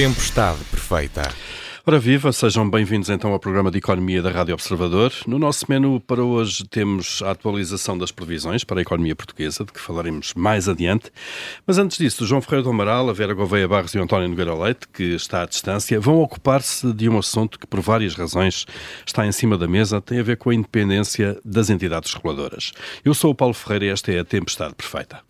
[0.00, 1.30] Tempestade perfeita.
[1.86, 5.12] Ora viva, sejam bem-vindos então ao programa de Economia da Rádio Observador.
[5.26, 9.70] No nosso menu para hoje temos a atualização das previsões para a economia portuguesa, de
[9.70, 11.12] que falaremos mais adiante.
[11.66, 14.54] Mas antes disso, João Ferreira do Amaral, a Vera Gouveia Barros e o António Nogueira
[14.54, 18.64] Leite, que está à distância, vão ocupar-se de um assunto que, por várias razões,
[19.04, 22.72] está em cima da mesa, tem a ver com a independência das entidades reguladoras.
[23.04, 25.20] Eu sou o Paulo Ferreira e esta é a Tempestade Perfeita.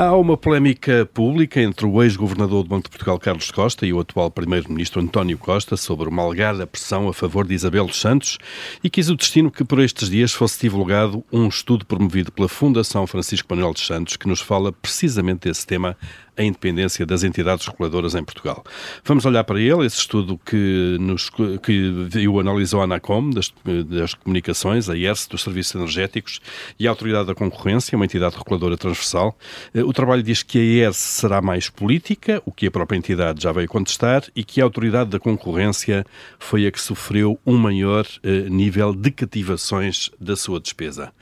[0.00, 3.98] Há uma polémica pública entre o ex-governador do Banco de Portugal, Carlos Costa, e o
[3.98, 8.38] atual primeiro-ministro António Costa sobre uma alegada pressão a favor de Isabel dos Santos
[8.84, 13.08] e quis o destino que por estes dias fosse divulgado um estudo promovido pela Fundação
[13.08, 15.96] Francisco Manuel dos Santos que nos fala precisamente desse tema
[16.38, 18.64] a independência das entidades reguladoras em Portugal.
[19.04, 21.30] Vamos olhar para ele, esse estudo que, nos,
[21.62, 23.52] que viu, analisou a ANACOM, das,
[23.86, 26.40] das comunicações, a IERS, dos serviços energéticos
[26.78, 29.36] e a Autoridade da Concorrência, uma entidade reguladora transversal.
[29.74, 33.42] Eh, o trabalho diz que a IERS será mais política, o que a própria entidade
[33.42, 36.06] já veio contestar, e que a Autoridade da Concorrência
[36.38, 41.12] foi a que sofreu um maior eh, nível de cativações da sua despesa.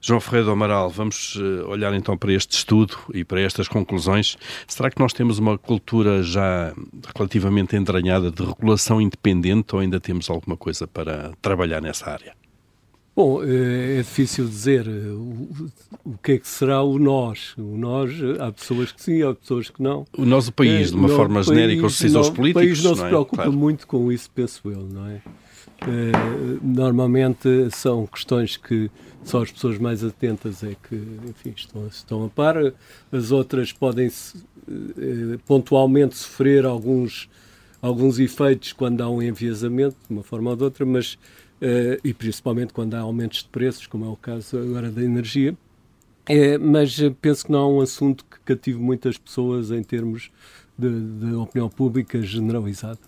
[0.00, 4.36] João Ferreira do Amaral, vamos eh, olhar então para este estudo e para estas conclusões.
[4.66, 6.72] Será que nós temos uma cultura já
[7.14, 12.34] relativamente entranhada de regulação independente ou ainda temos alguma coisa para trabalhar nessa área?
[13.14, 17.54] Bom, é difícil dizer o que é que será o nós.
[17.58, 18.10] O nós,
[18.40, 20.06] há pessoas que sim, há pessoas que não.
[20.16, 22.62] O nós, o país, de uma é, forma genérica, os decisores não, políticos.
[22.62, 23.52] O país não, não se preocupa claro.
[23.52, 25.16] muito com isso, penso eu, não é?
[25.16, 26.12] é?
[26.62, 28.90] Normalmente são questões que
[29.24, 30.96] só as pessoas mais atentas é que,
[31.28, 32.56] enfim, estão, estão a par.
[33.10, 34.10] As outras podem eh,
[35.46, 37.28] pontualmente sofrer alguns,
[37.80, 41.18] alguns efeitos quando há um enviesamento, de uma forma ou de outra, mas,
[41.60, 45.56] eh, e principalmente quando há aumentos de preços, como é o caso agora da energia.
[46.26, 50.30] É, mas penso que não é um assunto que cative muitas pessoas em termos
[50.78, 53.00] de, de opinião pública generalizada.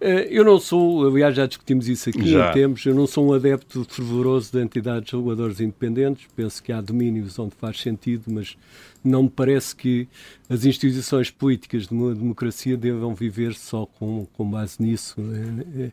[0.00, 2.50] Eh, eu não sou, aliás, já discutimos isso aqui já.
[2.50, 6.26] em tempos, eu não sou um adepto fervoroso de entidades reguladoras independentes.
[6.36, 8.56] Penso que há domínios onde faz sentido, mas
[9.02, 10.08] não me parece que
[10.48, 15.16] as instituições políticas de uma democracia devam viver só com, com base nisso.
[15.76, 15.90] Eh,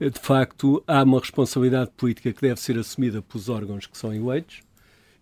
[0.00, 4.12] eh, de facto, há uma responsabilidade política que deve ser assumida pelos órgãos que são
[4.12, 4.65] eleitos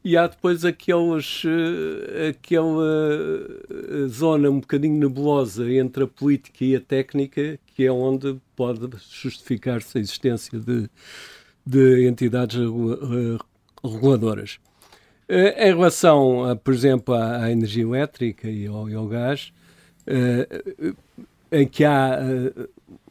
[0.04, 6.76] e há depois aquelas, eh, aquela eh, zona um bocadinho nebulosa entre a política e
[6.76, 10.90] a técnica, que é onde pode justificar-se a existência de,
[11.64, 12.60] de entidades
[13.82, 14.60] reguladoras.
[15.26, 19.54] Eh, em relação, a, por exemplo, à, à, energia elétrica e ao, e ao gás,
[21.50, 22.18] em que há,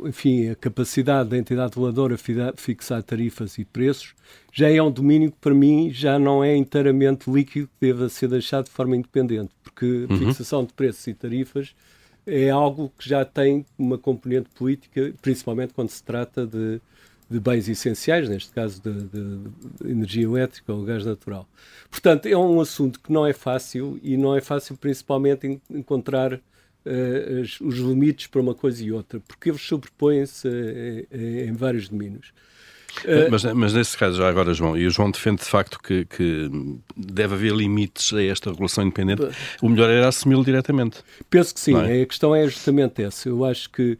[0.01, 2.17] enfim, a capacidade da entidade reguladora
[2.55, 4.13] fixar tarifas e preços,
[4.51, 8.27] já é um domínio que para mim já não é inteiramente líquido, que deva ser
[8.27, 10.17] deixado de forma independente, porque uhum.
[10.17, 11.75] fixação de preços e tarifas
[12.25, 16.79] é algo que já tem uma componente política, principalmente quando se trata de,
[17.29, 19.37] de bens essenciais, neste caso de, de,
[19.81, 21.47] de, energia elétrica ou gás natural.
[21.89, 26.39] Portanto, é um assunto que não é fácil e não é fácil principalmente encontrar
[26.85, 31.07] uh, os limites para uma coisa e outra, porque eles sobrepõem-se uh,
[31.47, 32.31] em vários domínios.
[33.31, 36.47] Mas, mas nesse caso, já agora, João, e o João defende de facto que, que
[36.95, 39.23] deve haver limites a esta regulação independente,
[39.63, 40.99] o melhor era assumi-lo diretamente.
[41.27, 42.03] Penso que sim, é?
[42.03, 43.27] a questão é justamente essa.
[43.27, 43.97] Eu acho que,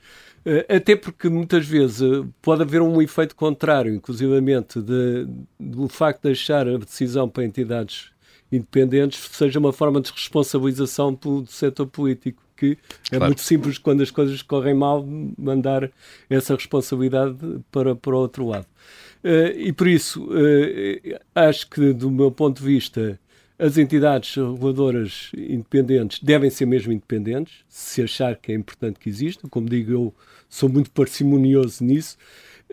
[0.70, 2.04] até porque muitas vezes
[2.40, 5.28] pode haver um efeito contrário, inclusivamente, de,
[5.60, 8.14] do facto de deixar a decisão para entidades
[8.56, 12.78] independentes seja uma forma de responsabilização do setor político que
[13.12, 13.26] é claro.
[13.26, 15.06] muito simples quando as coisas correm mal
[15.38, 15.90] mandar
[16.30, 17.36] essa responsabilidade
[17.72, 18.68] para, para o outro lado.
[19.24, 23.20] Uh, e por isso, uh, acho que, do meu ponto de vista,
[23.58, 29.48] as entidades reguladoras independentes devem ser mesmo independentes, se achar que é importante que existam.
[29.48, 30.14] Como digo, eu
[30.50, 32.18] sou muito parcimonioso nisso.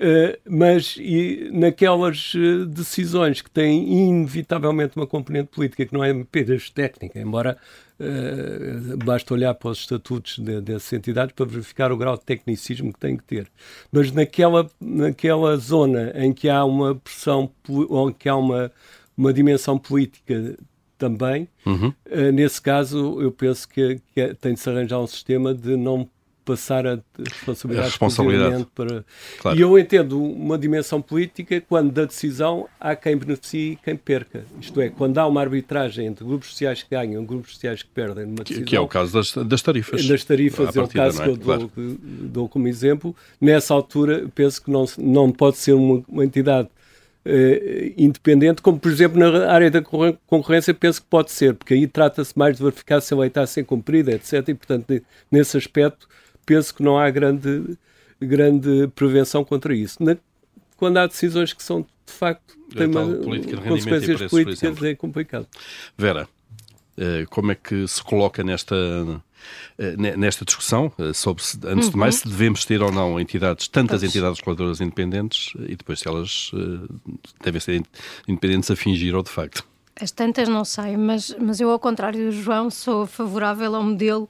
[0.01, 2.33] Uh, mas e, naquelas
[2.69, 7.59] decisões que têm inevitavelmente uma componente política, que não é apenas técnica, embora
[8.01, 12.95] Uh, basta olhar para os estatutos de, dessas entidades para verificar o grau de tecnicismo
[12.95, 13.47] que tem que ter.
[13.93, 18.73] Mas naquela, naquela zona em que há uma pressão, ou que há uma,
[19.15, 20.57] uma dimensão política
[20.97, 21.89] também, uhum.
[21.89, 25.77] uh, nesse caso eu penso que, que é, tem de se arranjar um sistema de
[25.77, 26.09] não
[26.51, 28.67] passar a responsabilidade, a responsabilidade.
[28.75, 29.05] para.
[29.41, 29.57] Claro.
[29.57, 34.45] E eu entendo uma dimensão política quando da decisão há quem beneficie e quem perca.
[34.61, 37.91] Isto é, quando há uma arbitragem entre grupos sociais que ganham e grupos sociais que
[37.91, 38.65] perdem numa decisão.
[38.65, 40.05] Que, é o caso das, das tarifas.
[40.07, 41.25] Das tarifas, é o caso é?
[41.25, 41.71] que eu claro.
[41.77, 43.15] dou, dou, como exemplo.
[43.41, 46.69] Nessa altura, penso que não, não pode ser uma, uma entidade
[47.25, 51.87] uh, independente, como por exemplo na área da concorrência penso que pode ser, porque aí
[51.87, 54.49] trata-se mais de verificar se a lei está a ser cumprida, etc.
[54.49, 56.09] E portanto, nesse aspecto,
[56.45, 57.77] penso que não há grande,
[58.21, 60.03] grande prevenção contra isso.
[60.03, 60.17] Na,
[60.77, 63.05] quando há decisões que são de facto têm uma,
[63.67, 65.47] consequências políticas, é complicado.
[65.97, 66.29] Vera,
[66.97, 68.77] eh, como é que se coloca nesta
[69.79, 71.93] eh, nesta discussão eh, sobre se, antes uhum.
[71.93, 76.09] de mais se devemos ter ou não entidades, tantas entidades reguladoras independentes e depois se
[76.09, 76.51] elas
[77.43, 77.83] devem ser
[78.29, 79.65] independentes a fingir ou de facto.
[80.01, 84.29] As tantas não sei, mas, mas eu, ao contrário do João, sou favorável ao modelo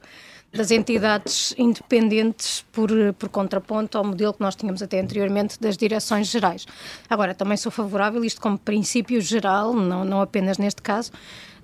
[0.53, 6.27] das entidades independentes por, por contraponto ao modelo que nós tínhamos até anteriormente das direções
[6.27, 6.65] gerais.
[7.09, 11.11] Agora, também sou favorável, isto como princípio geral, não, não apenas neste caso,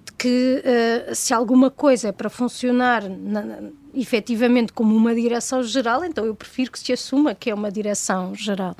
[0.06, 3.58] de que uh, se alguma coisa é para funcionar na, na,
[3.94, 8.34] efetivamente como uma direção geral, então eu prefiro que se assuma que é uma direção
[8.34, 8.76] geral.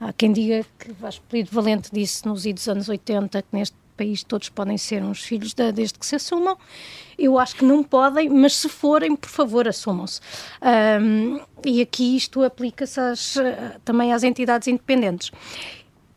[0.00, 4.22] Há quem diga que Vasco Polido Valente disse nos idos anos 80 que neste país
[4.22, 6.56] todos podem ser uns filhos da, desde que se assumam.
[7.18, 10.20] Eu acho que não podem, mas se forem, por favor, assumam-se.
[11.00, 13.00] Um, e aqui isto aplica-se
[13.84, 15.30] também às entidades independentes.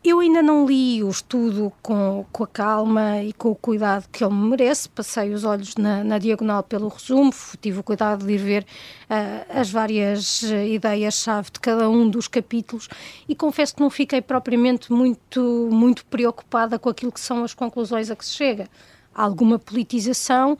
[0.08, 4.24] Eu ainda não li o estudo com, com a calma e com o cuidado que
[4.24, 4.88] ele merece.
[4.88, 8.66] Passei os olhos na, na diagonal pelo resumo, tive o cuidado de ir ver
[9.10, 12.88] uh, as várias uh, ideias-chave de cada um dos capítulos
[13.28, 18.12] e confesso que não fiquei propriamente muito, muito preocupada com aquilo que são as conclusões
[18.12, 18.70] a que se chega.
[19.12, 20.56] Há alguma politização,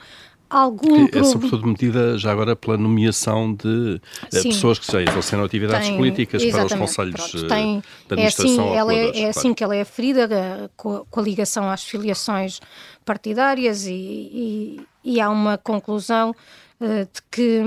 [0.56, 4.00] algum que é sobretudo medida já agora pela nomeação de
[4.32, 4.50] eh, Sim.
[4.50, 8.64] pessoas que já exerceram atividades tem, políticas para os conselhos Pronto, tem, de administração.
[8.64, 11.70] É assim, ela é, é assim que ela é aferida eh, com, com, a ligação
[11.70, 12.62] às filiações
[13.04, 16.32] partidárias e, e, e há uma conclusão
[16.80, 17.62] uh, de que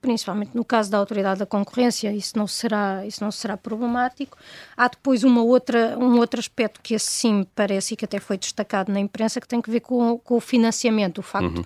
[0.00, 4.36] principalmente no caso da autoridade da concorrência, isso não será, isso não será problemático.
[4.76, 8.90] Há depois uma outra, um outro aspecto que assim parece e que até foi destacado
[8.92, 11.64] na imprensa, que tem que ver com, com o financiamento, o facto uhum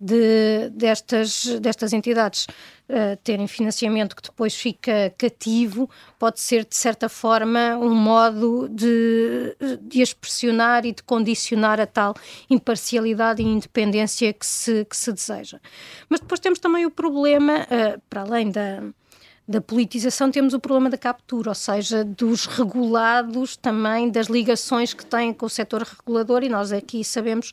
[0.00, 2.46] de, destas, destas entidades
[2.88, 9.54] uh, terem financiamento que depois fica cativo, pode ser de certa forma um modo de,
[9.82, 12.14] de as pressionar e de condicionar a tal
[12.48, 15.60] imparcialidade e independência que se, que se deseja.
[16.08, 18.82] Mas depois temos também o problema, uh, para além da
[19.50, 25.04] da politização temos o problema da captura, ou seja, dos regulados também, das ligações que
[25.04, 27.52] têm com o setor regulador, e nós aqui sabemos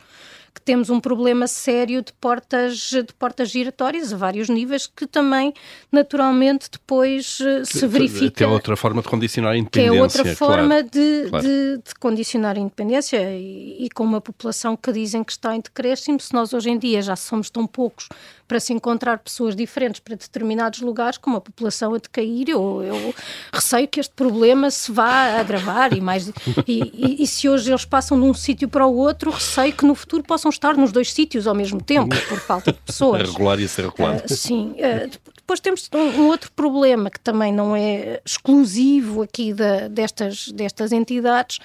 [0.58, 5.54] que temos um problema sério de portas, de portas giratórias a vários níveis, que também,
[5.92, 8.32] naturalmente, depois eh, se verifica.
[8.32, 9.92] Que é outra forma de condicionar a independência.
[9.92, 11.46] Que é outra forma claro, de, claro.
[11.46, 15.62] De, de, condicionar a independência e, e, com uma população que dizem que está em
[15.62, 18.10] decréscimo, se nós hoje em dia já somos tão poucos
[18.48, 23.16] para se encontrar pessoas diferentes para determinados lugares, com uma população a decair, eu, eu
[23.52, 26.32] receio que este problema se vá agravar e mais.
[26.66, 29.86] E, e, e se hoje eles passam de um sítio para o outro, receio que
[29.86, 33.22] no futuro possam estar nos dois sítios ao mesmo tempo, por falta de pessoas.
[33.28, 34.24] A regular e a ser regulado.
[34.24, 34.76] Uh, sim.
[34.78, 35.10] Uh,
[35.48, 40.92] depois temos um, um, outro problema que também não é exclusivo aqui da, destas, destas
[40.92, 41.60] entidades,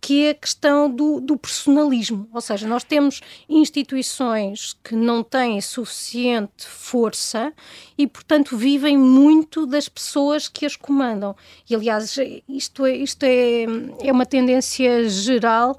[0.00, 2.28] que é a questão do, do, personalismo.
[2.32, 6.23] Ou seja, nós temos instituições que não têm suficiente
[6.58, 7.52] força
[7.96, 11.34] e, portanto, vivem muito das pessoas que as comandam.
[11.68, 12.16] E, aliás,
[12.48, 13.64] isto é, isto é,
[14.00, 15.76] é uma tendência geral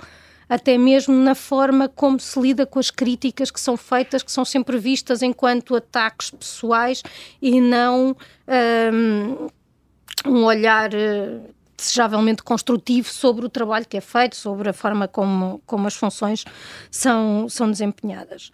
[0.47, 4.45] até mesmo na forma como se lida com as críticas que são feitas, que são
[4.45, 7.01] sempre vistas enquanto ataques pessoais
[7.41, 8.15] e não
[8.93, 9.49] um,
[10.29, 11.39] um olhar eh,
[11.75, 16.45] desejavelmente construtivo sobre o trabalho que é feito, sobre a forma como, como as funções
[16.89, 18.51] são, são desempenhadas.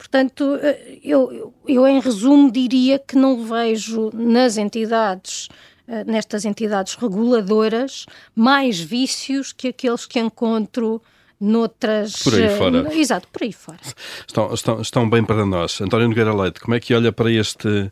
[0.00, 5.46] Portanto, eh, eu, eu, em resumo, diria que não vejo nas entidades
[5.86, 11.02] eh, nestas entidades reguladoras mais vícios que aqueles que encontro
[11.38, 12.22] noutras.
[12.22, 12.82] Por aí fora.
[12.88, 13.78] Uh, exato, por aí fora.
[14.26, 15.78] Estão, estão, estão bem para nós.
[15.82, 17.90] António Nogueira Leite, como é que olha para este,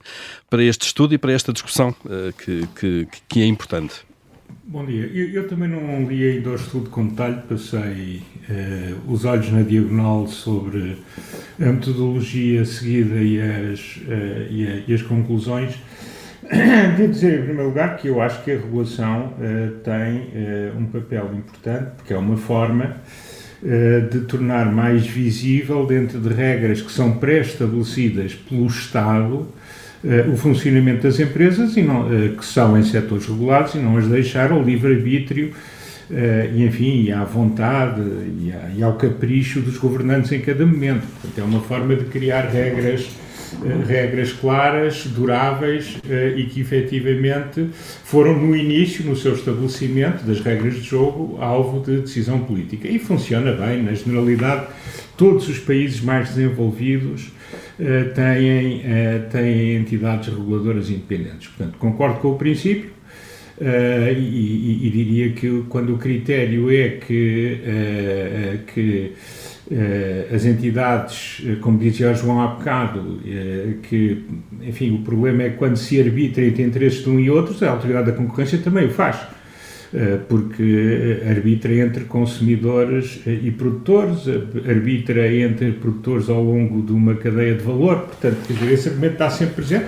[0.48, 1.94] para este estudo e para esta discussão
[2.38, 3.96] que, que, que é importante?
[4.64, 5.06] Bom dia.
[5.12, 9.62] Eu, eu, também não li ainda o estudo com detalhe, passei uh, os olhos na
[9.62, 10.98] diagonal sobre
[11.60, 15.74] a metodologia seguida e as, uh, e, a, e, as conclusões.
[16.96, 20.28] Devo dizer, em primeiro lugar, que eu acho que a regulação uh, tem
[20.78, 22.96] um papel importante, porque é uma forma
[23.64, 29.48] eh, de tornar mais visível, dentro de regras que são pré-estabelecidas pelo Estado,
[30.04, 33.96] eh, o funcionamento das empresas e não, eh, que são em setores regulados e não
[33.96, 35.52] as deixar ao livre-arbítrio
[36.10, 38.00] e, enfim, à vontade
[38.76, 41.02] e, ao capricho dos governantes em cada momento.
[41.20, 43.08] Portanto, é uma forma de criar regras
[43.86, 45.98] regras claras, duráveis
[46.36, 47.70] e que efetivamente
[48.04, 52.86] foram no início, no seu estabelecimento das regras de jogo, alvo de decisão política.
[52.88, 54.66] E funciona bem, na generalidade,
[55.16, 57.32] todos os países mais desenvolvidos
[58.14, 58.82] têm,
[59.30, 61.48] têm entidades reguladoras independentes.
[61.48, 62.90] Portanto, concordo com o princípio,
[63.60, 69.12] Uh, e, e, diria que quando o critério é que, uh, que
[69.68, 73.20] uh, as entidades, como dizia João há bocado,
[73.82, 74.24] que,
[74.62, 78.12] enfim, o problema é quando se arbitra entre interesses de um e outros, a Autoridade
[78.12, 79.26] da Concorrência também o faz.
[80.28, 84.28] Porque arbitra entre consumidores e produtores,
[84.68, 89.14] arbitra entre produtores ao longo de uma cadeia de valor, portanto, quer dizer, esse argumento
[89.14, 89.86] está sempre presente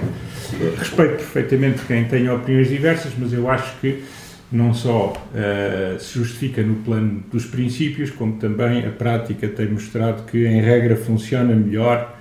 [0.79, 4.03] respeito perfeitamente quem tem opiniões diversas, mas eu acho que
[4.51, 10.25] não só uh, se justifica no plano dos princípios, como também a prática tem mostrado
[10.25, 12.19] que, em regra, funciona melhor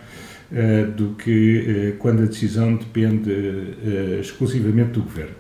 [0.52, 3.32] uh, do que uh, quando a decisão depende
[4.20, 5.39] exclusivamente do governo.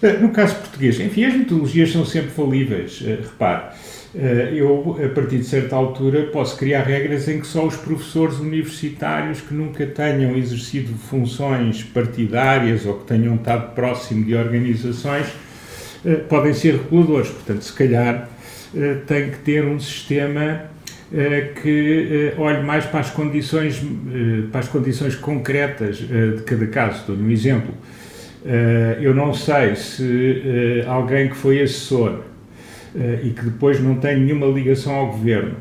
[0.20, 3.74] no caso português, enfim, as metodologias são sempre falíveis, repare.
[4.14, 8.38] Eh, eu, a partir de certa altura, posso criar regras em que só os professores
[8.38, 15.26] universitários que nunca tenham exercido funções partidárias ou que tenham estado próximo de organizações
[16.04, 17.28] eh, podem ser reguladores.
[17.28, 18.28] Portanto, se calhar
[18.74, 20.62] eh, tem que ter um sistema
[21.62, 23.82] que olhe mais para as condições,
[24.52, 27.04] para as condições concretas de cada caso.
[27.06, 27.72] Dou-lhe um exemplo.
[29.00, 32.20] Eu não sei se alguém que foi assessor
[32.94, 35.54] uh, e que depois não tem nenhuma ligação ao governo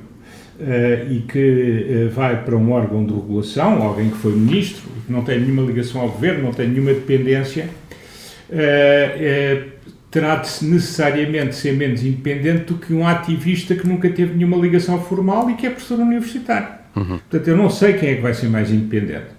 [1.09, 5.39] e que vai para um órgão de regulação, alguém que foi ministro, que não tem
[5.39, 7.69] nenhuma ligação ao governo, não tem nenhuma dependência,
[10.09, 14.99] terá de necessariamente ser menos independente do que um ativista que nunca teve nenhuma ligação
[14.99, 16.69] formal e que é professor universitário.
[16.95, 17.19] Uhum.
[17.19, 19.36] Portanto, eu não sei quem é que vai ser mais independente.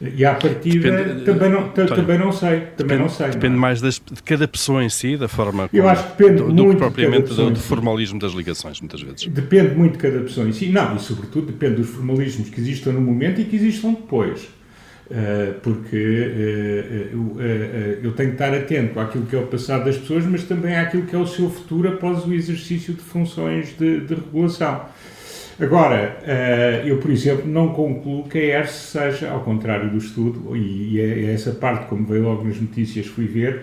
[0.00, 2.50] E à partida depende, também, não, também não sei.
[2.50, 3.26] Também depende, não sei.
[3.28, 3.60] Depende não é?
[3.60, 6.52] mais das, de cada pessoa em si, da forma como, Eu acho que depende do,
[6.52, 9.26] do muito propriamente do, do, formalismo das ligações, muitas vezes.
[9.26, 10.68] Depende muito de cada pessoa em si.
[10.68, 14.48] Não, e sobretudo depende dos formalismos que existam no momento e que existam depois.
[15.08, 15.96] Uh, porque
[17.14, 17.40] uh, uh,
[18.02, 21.04] eu tenho que estar atento àquilo que é o passado das pessoas, mas também àquilo
[21.04, 24.84] que é o seu futuro após o exercício de funções de, de regulação.
[25.58, 30.54] Agora, eh, eu, por exemplo, não concluo que a ERS seja, ao contrário do estudo,
[30.54, 33.62] e é, é essa parte, como veio logo nas notícias, fui ver,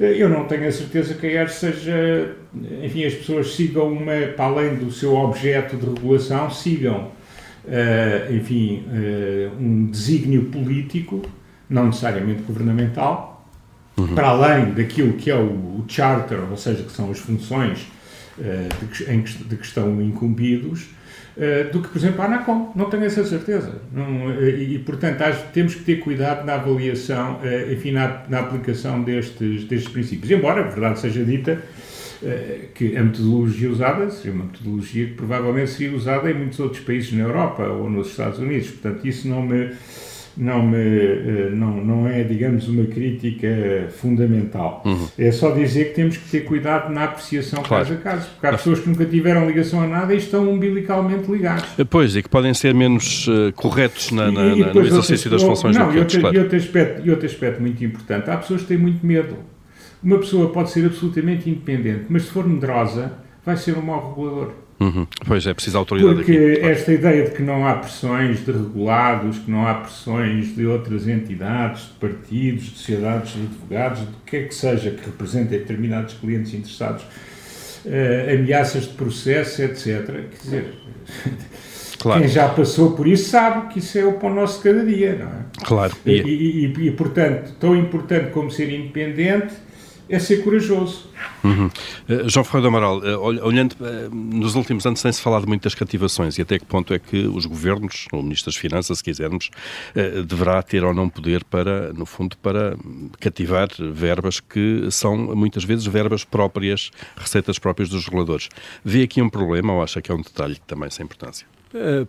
[0.00, 2.34] eh, eu não tenho a certeza que a ERS seja,
[2.82, 7.10] enfim, as pessoas sigam uma, para além do seu objeto de regulação, sigam,
[7.68, 8.84] eh, enfim,
[9.60, 11.20] um desígnio político,
[11.68, 13.46] não necessariamente governamental,
[13.98, 14.14] uhum.
[14.14, 17.86] para além daquilo que é o, charter, ou seja, que são as funções
[18.38, 20.88] de, que estão incumbidos,
[21.72, 22.72] do que, por exemplo, a ANACOM.
[22.74, 23.80] Não tenho essa certeza.
[23.92, 28.40] Não, eh, e, portanto, acho temos que ter cuidado na avaliação, uh, enfim, na, na,
[28.40, 30.30] aplicação destes, destes princípios.
[30.30, 31.62] Embora, a verdade seja dita,
[32.74, 37.12] que a metodologia usada seria uma metodologia que provavelmente seria usada em muitos outros países
[37.12, 38.70] na Europa ou nos Estados Unidos.
[38.70, 39.70] Portanto, isso não me
[40.38, 43.48] não, me, eh, não, não é, digamos, uma crítica
[43.98, 44.82] fundamental.
[44.86, 45.08] Uhum.
[45.18, 47.84] É só dizer que temos que ter cuidado na apreciação claro.
[47.84, 51.30] caso a caso, porque há pessoas que nunca tiveram ligação a nada e estão umbilicalmente
[51.30, 51.64] ligados.
[51.76, 55.28] Eh, pois, e que podem ser menos uh, corretos na, na, e, e no exercício
[55.28, 56.36] das funções não, do outro, claro.
[56.36, 59.36] e, outro aspecto, e outro aspecto muito importante, há pessoas que têm muito medo.
[60.00, 63.12] Uma pessoa pode ser absolutamente independente, mas se for medrosa,
[63.44, 64.67] vai ser um mau regulador.
[64.80, 65.06] Uhum.
[65.26, 66.60] Pois é, preciso autoridade Porque aqui.
[66.60, 71.08] esta ideia de que não há pressões de regulados, que não há pressões de outras
[71.08, 76.14] entidades, de partidos, de sociedades de advogados, do que é que seja que represente determinados
[76.14, 80.06] clientes interessados, uh, ameaças de processo, etc.
[80.06, 80.74] Quer dizer,
[81.98, 82.20] claro.
[82.20, 85.16] quem já passou por isso sabe que isso é o pão nosso de cada dia,
[85.16, 85.64] não é?
[85.64, 85.92] Claro.
[86.06, 89.54] E, e, e, e portanto, tão importante como ser independente
[90.08, 91.06] é ser corajoso.
[91.44, 91.66] Uhum.
[91.66, 95.74] Uh, João Ferreira do Amaral, uh, olhando, uh, nos últimos anos tem-se falado muito das
[95.74, 99.04] cativações e até que ponto é que os governos, ou o Ministro das Finanças, se
[99.04, 99.50] quisermos,
[100.26, 102.76] deverá ter ou não poder para, no fundo, para
[103.20, 108.48] cativar verbas que são muitas vezes verbas próprias, receitas próprias dos reguladores.
[108.84, 111.46] Vê aqui um problema ou acha que é um detalhe que também sem importância?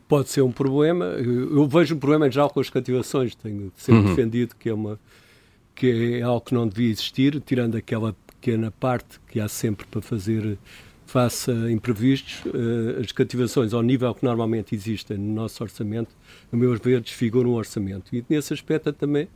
[0.07, 1.05] pode ser um problema.
[1.05, 3.35] Eu vejo um problema em geral com as cativações.
[3.35, 4.15] Tenho sempre uhum.
[4.15, 4.97] defendido que é uma
[5.79, 10.01] que é algo que não devia existir, tirando aquela pequena parte que há sempre para
[10.01, 10.57] fazer
[11.05, 16.13] face a imprevistos, uh, as cativações ao nível que normalmente existem no nosso orçamento,
[16.51, 18.13] a meu ver, desfiguram o orçamento.
[18.13, 19.29] E nesse aspecto também,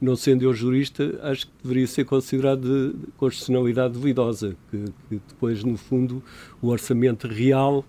[0.00, 5.62] não sendo eu jurista, acho que deveria ser considerado de constitucionalidade duvidosa, que, que depois,
[5.62, 6.22] no fundo,
[6.60, 7.84] o orçamento real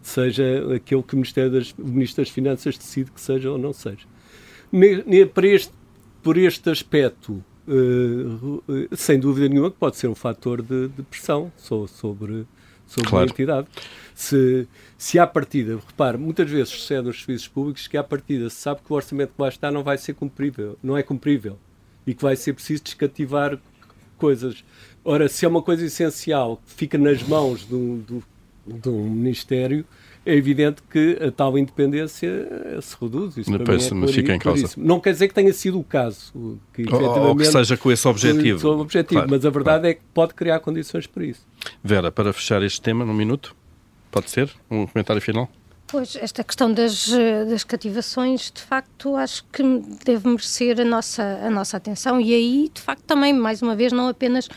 [0.00, 3.74] seja aquele que o Ministério das, o Ministro das Finanças decide que seja ou não
[3.74, 4.06] seja.
[5.34, 5.72] para este,
[6.22, 11.52] por este aspecto, uh, sem dúvida nenhuma, que pode ser um fator de, de pressão
[11.56, 12.46] sobre,
[12.86, 13.26] sobre claro.
[13.26, 13.68] a entidade.
[14.14, 18.56] Se, se há partida, repare, muitas vezes sucede nos serviços públicos que há partida se
[18.56, 21.58] sabe que o orçamento que lá está não vai ser cumprível, não é cumprível
[22.06, 23.58] e que vai ser preciso descativar
[24.18, 24.64] coisas.
[25.04, 28.04] Ora, se é uma coisa essencial que fica nas mãos de um,
[28.66, 29.84] de um Ministério,
[30.24, 32.30] é evidente que a tal independência
[32.80, 33.36] se reduz.
[33.36, 34.68] Isso Depois, é mas fica em causa.
[34.76, 36.58] Não quer dizer que tenha sido o caso.
[36.72, 38.60] Que, ou, ou que seja com esse objetivo.
[38.60, 39.88] Com objetivo claro, mas a verdade claro.
[39.88, 41.46] é que pode criar condições para isso.
[41.82, 43.54] Vera, para fechar este tema num minuto,
[44.10, 44.50] pode ser?
[44.70, 45.50] Um comentário final?
[45.88, 47.10] Pois, esta questão das,
[47.50, 49.62] das cativações, de facto, acho que
[50.06, 53.92] deve merecer a nossa, a nossa atenção e aí, de facto, também, mais uma vez,
[53.92, 54.48] não apenas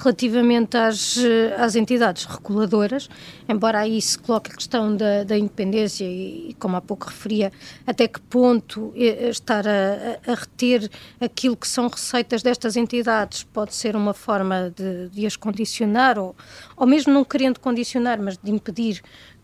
[0.00, 1.18] relativamente às,
[1.58, 3.08] às entidades reguladoras,
[3.48, 7.52] embora aí se coloque a questão da, da independência e, como há pouco referia,
[7.86, 10.90] até que ponto estar a, a, reter
[11.20, 16.34] aquilo que são receitas destas entidades pode ser uma forma de, de as condicionar, ou,
[16.76, 19.02] ou mesmo não querendo condicionar, mas de impedir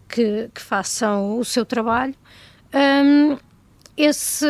[0.08, 2.14] que, que façam o seu trabalho.
[2.74, 3.36] Um,
[3.96, 4.46] esse,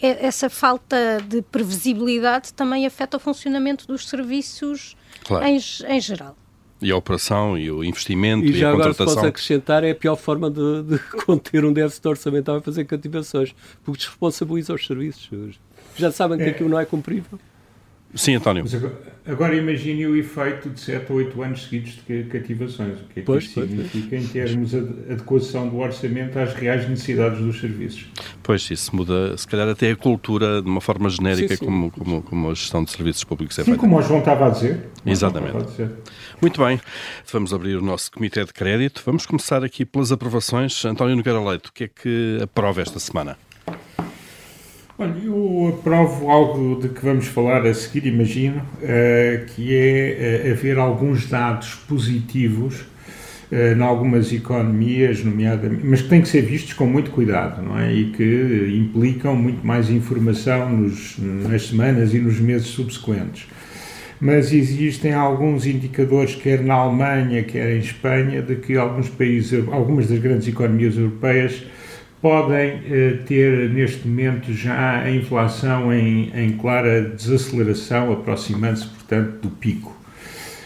[0.00, 0.96] essa falta
[1.28, 4.96] de previsibilidade também afeta o funcionamento dos serviços
[5.30, 5.46] claro.
[5.46, 5.58] em,
[5.88, 6.36] em geral.
[6.82, 9.08] E a operação e o investimento e, e a contratação.
[9.08, 12.84] se posso acrescentar, é a pior forma de, de conter um déficit orçamental é fazer
[12.84, 15.28] cativações, porque desresponsabiliza os serviços.
[15.96, 16.50] Já sabem que é.
[16.50, 17.38] aquilo não é cumprível.
[18.14, 18.64] Sim, António.
[18.74, 18.92] Agora,
[19.26, 22.98] agora, imagine o efeito de 7 ou 8 anos seguidos de cativações.
[23.00, 24.24] O que é que pois, isso pois, significa pois.
[24.24, 24.78] em termos de
[25.12, 28.06] adequação do orçamento às reais necessidades dos serviços?
[28.42, 31.64] Pois, isso muda, se calhar, até a cultura de uma forma genérica, sim, sim.
[31.64, 33.80] Como, como, como, a gestão de serviços públicos é Sim, feita.
[33.80, 34.88] como o João estava a dizer.
[35.06, 35.56] Exatamente.
[35.56, 35.90] A dizer.
[36.40, 36.80] Muito bem.
[37.32, 39.02] Vamos abrir o nosso Comitê de Crédito.
[39.06, 40.84] Vamos começar aqui pelas aprovações.
[40.84, 43.36] António Nogueira Leite, o que é que aprova esta semana?
[45.02, 50.52] Olha, eu aprovo algo de que vamos falar a seguir, imagino, uh, que é uh,
[50.52, 52.80] haver alguns dados positivos
[53.50, 57.78] uh, em algumas economias, nomeadamente, mas que têm que ser vistos com muito cuidado, não
[57.78, 57.90] é?
[57.90, 63.46] E que implicam muito mais informação nos, nas semanas e nos meses subsequentes.
[64.20, 70.08] Mas existem alguns indicadores, quer na Alemanha, quer em Espanha, de que alguns países, algumas
[70.08, 71.64] das grandes economias europeias,
[72.20, 79.50] podem eh, ter neste momento já a inflação em, em clara desaceleração, aproximando-se, portanto, do
[79.50, 79.98] pico.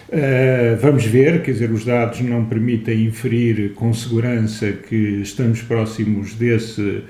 [0.08, 6.34] Uh, vamos ver, quer dizer, os dados não permitem inferir com segurança que estamos próximos
[6.34, 7.02] desse,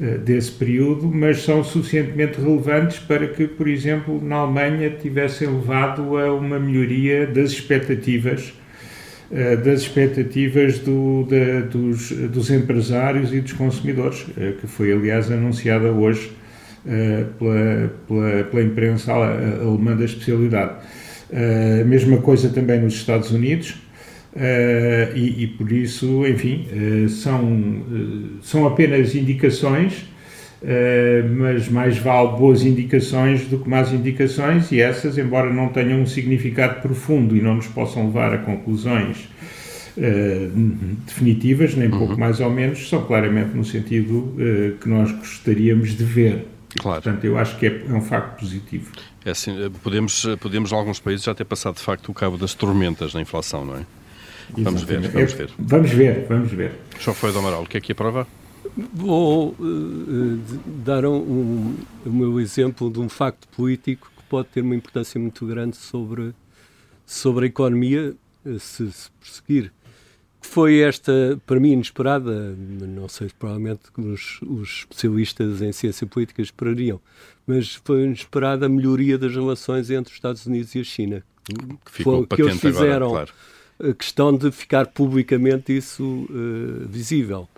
[0.00, 6.16] uh, desse período, mas são suficientemente relevantes para que, por exemplo, na Alemanha tivessem levado
[6.16, 8.52] a uma melhoria das expectativas
[9.64, 15.90] das expectativas do, da, dos, dos, empresários e dos consumidores, eh, que foi aliás anunciada
[15.90, 16.30] hoje
[16.86, 20.74] eh, pela, pela, pela imprensa alemã da especialidade.
[21.32, 23.74] A mesma coisa também nos Estados Unidos.
[25.16, 26.66] E, e, por isso, enfim,
[27.08, 27.82] são,
[28.42, 30.06] são apenas indicações
[31.36, 36.06] mas mais vale boas indicações do que más indicações, e essas, embora não tenham um
[36.06, 39.28] significado profundo e não nos possam levar a conclusões
[39.96, 41.98] uh, definitivas, nem uhum.
[41.98, 46.46] pouco mais ou menos, são claramente no sentido uh, que nós gostaríamos de ver.
[46.78, 47.02] Claro.
[47.02, 48.90] Portanto, eu acho que é, é um facto positivo.
[49.24, 52.52] É assim, podemos, podemos, em alguns países, já ter passado de facto o cabo das
[52.52, 53.82] tormentas na inflação, não é?
[54.58, 55.50] Vamos ver, vamos ver.
[55.58, 56.72] Vamos ver, vamos ver.
[57.00, 58.26] Só foi do Amaral, o que é que aprova?
[58.76, 60.38] Vou uh,
[60.84, 65.20] dar um, um, o meu exemplo de um facto político que pode ter uma importância
[65.20, 66.34] muito grande sobre,
[67.06, 69.72] sobre a economia, uh, se, se prosseguir.
[70.40, 76.06] Que foi esta, para mim, inesperada, não sei se provavelmente os, os especialistas em ciência
[76.06, 77.00] política esperariam,
[77.46, 81.24] mas foi inesperada a melhoria das relações entre os Estados Unidos e a China.
[81.44, 83.26] Que, ficou foi, que eles fizeram agora,
[83.78, 83.90] claro.
[83.90, 87.48] a questão de ficar publicamente isso uh, visível.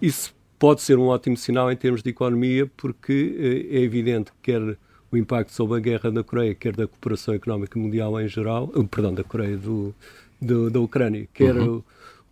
[0.00, 4.52] Isso pode ser um ótimo sinal em termos de economia, porque eh, é evidente que
[4.52, 4.76] quer
[5.10, 8.82] o impacto sobre a guerra da Coreia, quer da cooperação económica mundial em geral, eh,
[8.88, 9.94] perdão, da Coreia do,
[10.40, 11.82] do da Ucrânia, quer uhum.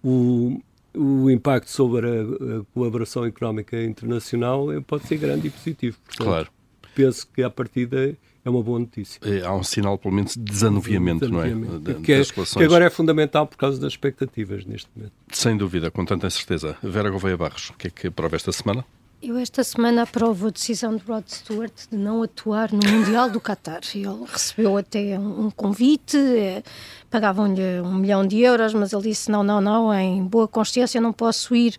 [0.04, 0.60] o,
[0.94, 5.96] o impacto sobre a, a, colaboração económica internacional eh, pode ser grande e positivo.
[6.04, 6.48] Portanto, claro.
[6.94, 8.14] Penso que a partida
[8.48, 9.20] é uma boa notícia.
[9.22, 11.90] É, há um sinal, pelo menos, de desanuviamento, desanuviamento.
[11.90, 12.02] não é?
[12.02, 15.12] que, é que, agora é fundamental por causa das expectativas neste momento.
[15.30, 16.76] Sem dúvida, com tanta certeza.
[16.82, 18.84] Vera Gouveia Barros, o que é que aprova esta semana?
[19.20, 23.40] Eu esta semana aprovo a decisão de Rod Stewart de não atuar no Mundial do
[23.40, 23.80] Qatar.
[23.92, 26.62] Ele recebeu até um convite, é,
[27.10, 31.12] pagavam-lhe um milhão de euros, mas ele disse não, não, não, em boa consciência não
[31.12, 31.76] posso ir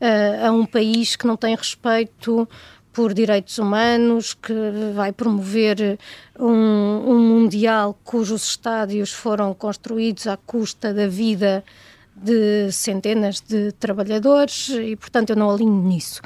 [0.00, 2.48] uh, a um país que não tem respeito
[2.96, 4.54] por direitos humanos, que
[4.94, 5.98] vai promover
[6.40, 11.62] um, um Mundial cujos estádios foram construídos à custa da vida
[12.16, 16.22] de centenas de trabalhadores e, portanto, eu não alinho nisso.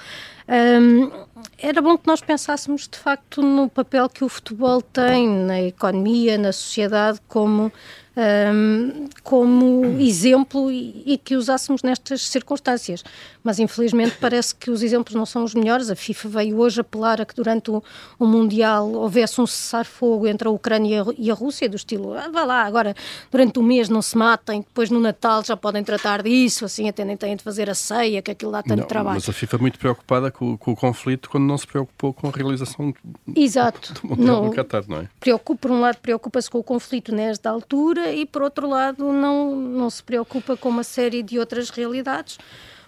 [1.59, 6.38] Era bom que nós pensássemos de facto no papel que o futebol tem na economia,
[6.38, 7.72] na sociedade, como
[8.20, 13.02] um, como exemplo e, e, que usássemos nestas circunstâncias.
[13.42, 15.88] Mas infelizmente parece que os exemplos não são os melhores.
[15.90, 17.83] A FIFA veio hoje apelar a que durante o,
[18.18, 22.44] o Mundial houvesse um cessar-fogo entre a Ucrânia e a Rússia, do estilo, ah, vá
[22.44, 22.94] lá, agora
[23.30, 27.16] durante o mês não se matem, depois no Natal já podem tratar disso, assim atendem
[27.16, 29.14] têm de fazer a ceia, que aquilo dá tanto não, trabalho.
[29.14, 32.28] Mas a FIFA é muito preocupada com, com, o conflito quando não se preocupou com
[32.28, 32.92] a realização
[33.35, 33.94] Exato.
[33.94, 35.09] do Mundial no Qatar, não é?
[35.18, 39.55] Preocupa, por um lado, preocupa-se com o conflito nesta altura e, por outro lado, não,
[39.55, 42.38] não se preocupa com uma série de outras realidades.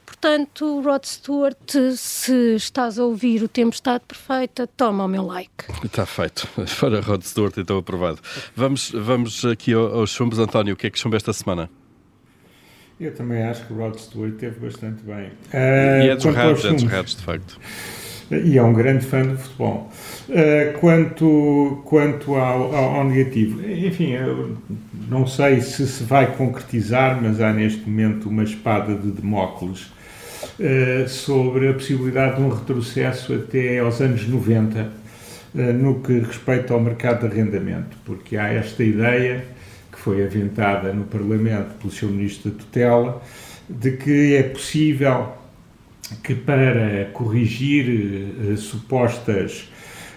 [0.05, 1.57] Portanto, Rod Stewart,
[1.97, 5.51] se estás a ouvir o Tempestade Perfeita, toma o meu like.
[5.85, 6.47] Está feito.
[6.79, 8.21] Para Rod Stewart, então aprovado.
[8.55, 10.39] Vamos, vamos aqui aos chumbos.
[10.39, 11.71] António, o que é que chumba esta semana?
[13.01, 15.29] Eu também acho que o Rod Stewart teve bastante bem.
[15.29, 17.59] Uh, e é dos raros, é dos raros, de facto
[18.37, 19.91] e é um grande fã do futebol.
[20.29, 24.15] Uh, quanto quanto ao, ao, ao, negativo, enfim,
[25.09, 29.93] não sei se se vai concretizar, mas há neste momento uma espada de Demócles
[30.59, 36.19] uh, sobre a possibilidade de um retrocesso até aos anos 90 uh, eh, no que
[36.21, 39.45] respeita ao mercado de arrendamento, porque há esta ideia
[39.91, 43.23] que foi aventada no Parlamento pelo seu Ministro da Tutela
[43.69, 45.42] de que é possível
[46.23, 49.71] que para corrigir uh, supostas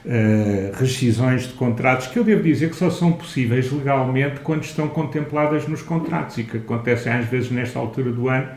[0.06, 4.88] uh, rescisões de contratos, que eu devo dizer que só são possíveis legalmente quando estão
[4.88, 8.50] contempladas nos contratos e que acontecem às vezes nesta altura do ano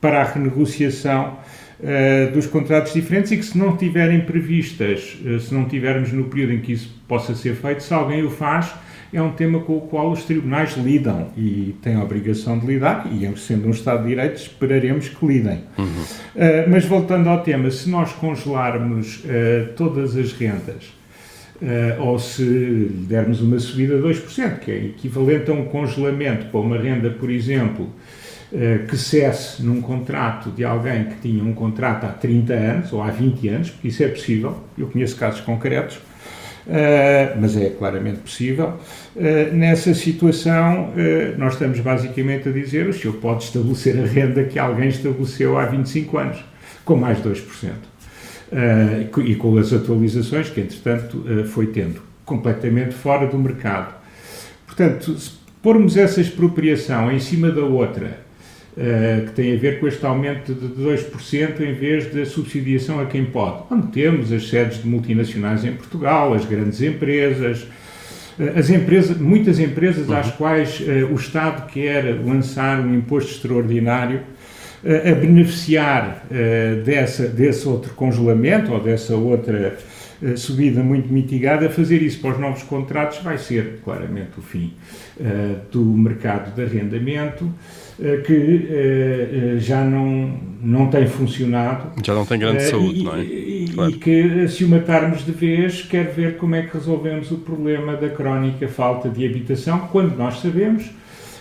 [0.00, 1.38] para a renegociação
[1.80, 6.54] uh, dos contratos diferentes e que se não tiverem previstas, se não tivermos no período
[6.54, 8.72] em que isso possa ser feito, se alguém o faz,
[9.12, 13.06] é um tema com o qual os tribunais lidam e têm a obrigação de lidar,
[13.12, 15.60] e sendo um Estado de Direito, esperaremos que lidem.
[15.76, 15.84] Uhum.
[15.84, 20.94] Uh, mas voltando ao tema, se nós congelarmos uh, todas as rendas,
[21.60, 26.46] uh, ou se lhe dermos uma subida de 2%, que é equivalente a um congelamento
[26.46, 27.90] para uma renda, por exemplo,
[28.86, 33.08] que cesse num contrato de alguém que tinha um contrato há 30 anos ou há
[33.08, 35.98] 20 anos, porque isso é possível, eu conheço casos concretos,
[36.66, 38.78] Uh, mas é claramente possível.
[39.16, 44.44] Uh, nessa situação, uh, nós estamos basicamente a dizer o senhor pode estabelecer a renda
[44.44, 46.44] que alguém estabeleceu há 25 anos,
[46.84, 47.72] com mais 2%.
[49.24, 53.94] e com as atualizações que, entretanto, foi tendo, completamente fora do mercado.
[54.66, 58.18] Portanto, se pormos essa expropriação em cima da outra,
[58.74, 63.04] Uh, que tem a ver com este aumento de 2% em vez da subsidiação a
[63.04, 63.64] quem pode.
[63.70, 67.64] Onde temos as sedes de multinacionais em Portugal, as grandes empresas,
[68.38, 70.16] uh, as empresas muitas empresas uhum.
[70.16, 74.22] às quais uh, o Estado quer lançar um imposto extraordinário
[74.84, 76.26] a beneficiar
[76.84, 79.78] dessa, desse outro congelamento ou dessa outra
[80.36, 84.72] subida muito mitigada, fazer isso para os novos contratos vai ser claramente o fim
[85.70, 87.52] do mercado de arrendamento.
[88.00, 91.92] Eh, que uh, já não, não tem funcionado.
[92.04, 93.22] Já não tem grande uh, saúde, e, não é?
[93.22, 93.90] E, claro.
[93.90, 97.94] e, que, se o matarmos de vez, quer ver como é que resolvemos o problema
[97.94, 100.90] da crónica falta de habitação, quando nós sabemos,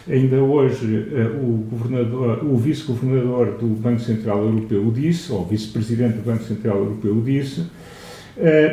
[0.08, 6.17] ainda hoje uh, o, o vice-governador do Banco Central Europeu o disse, ou o vice-presidente
[6.17, 7.65] do Banco Central Europeu o disse,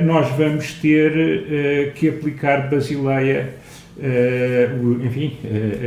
[0.05, 3.59] nós vamos ter que aplicar Basileia
[3.99, 5.37] Uh, enfim,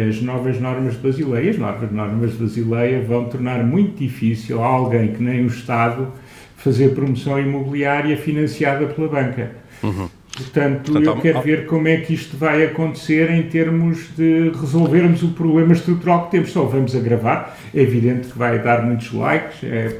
[0.10, 4.68] as novas normas de Basileia, as novas normas de Basileia vão tornar muito difícil a
[4.68, 6.12] alguém que nem o Estado
[6.58, 9.52] fazer promoção imobiliária financiada pela banca.
[9.82, 10.10] Uhum.
[10.36, 15.24] Portanto, Portanto, eu quero ver como é que isto vai acontecer em termos de resolvermos
[15.24, 16.52] o problema estrutural que temos.
[16.52, 17.58] Só vamos agravar.
[17.74, 19.64] É evidente que vai dar muitos likes.
[19.64, 19.98] É...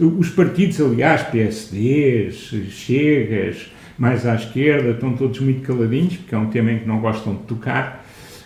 [0.00, 6.48] Os partidos, aliás, PSDs, Chegas, mais à esquerda, estão todos muito caladinhos, porque é um
[6.48, 8.01] tema em que não gostam de tocar,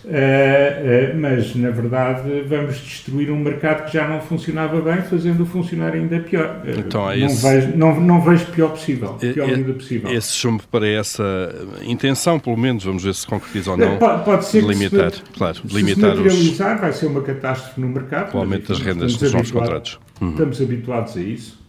[0.07, 5.47] uh, uh, mas na verdade vamos destruir um mercado que já não funcionava bem, fazendo-o
[5.47, 6.63] funcionar ainda pior.
[6.65, 7.43] Uh, então é não, esse...
[7.43, 10.11] vejo, não, não vejo pior possível, pior ainda possível.
[10.11, 14.45] Esse chumbo para essa intenção, pelo menos, vamos ver se concretiza ou não, pode, pode
[14.47, 16.81] ser limitar, se, claro, se limitar se materializar, os...
[16.81, 18.35] vai ser uma catástrofe no mercado.
[18.35, 19.99] O aumento das rendas dos novos contratos.
[20.21, 20.31] Uhum.
[20.31, 21.67] Estamos habituados a isso.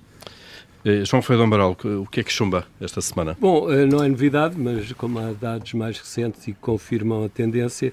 [1.04, 3.36] João Freire Amaral, o que é que chumba esta semana?
[3.42, 7.92] Bom, não é novidade, mas como há dados mais recentes e que confirmam a tendência,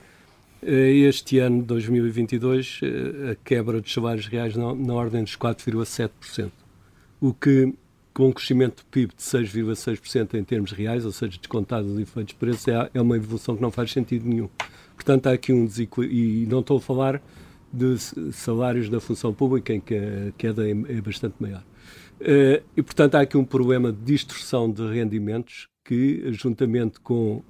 [0.66, 2.80] este ano, 2022,
[3.30, 6.50] a quebra dos salários reais na, na ordem dos 4,7%,
[7.20, 7.74] o que
[8.14, 12.32] com um crescimento do PIB de 6,6% em termos reais, ou seja, descontado os efeitos
[12.32, 14.48] de preço, é, é uma evolução que não faz sentido nenhum.
[14.94, 17.20] Portanto, há aqui um desequilíbrio, e não estou a falar
[17.72, 17.98] de
[18.32, 21.64] salários da função pública, em que a queda é, é bastante maior.
[22.20, 27.42] Uh, e, portanto, há aqui um problema de distorção de rendimentos que, juntamente com